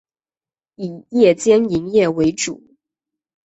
[0.77, 2.59] 以夜间营业为主。